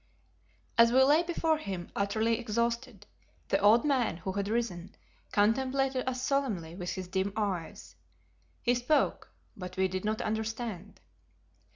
As 0.79 0.91
we 0.91 1.03
lay 1.03 1.21
before 1.21 1.59
him, 1.59 1.91
utterly 1.95 2.39
exhausted, 2.39 3.05
the 3.49 3.59
old 3.59 3.85
man, 3.85 4.17
who 4.17 4.31
had 4.31 4.47
risen, 4.47 4.95
contemplated 5.31 6.09
us 6.09 6.23
solemnly 6.23 6.73
with 6.73 6.93
his 6.93 7.07
dim 7.07 7.31
eyes. 7.37 7.95
He 8.63 8.73
spoke, 8.73 9.31
but 9.55 9.77
we 9.77 9.87
did 9.87 10.03
not 10.03 10.19
understand. 10.19 11.01